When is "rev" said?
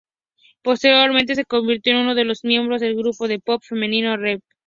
4.17-4.41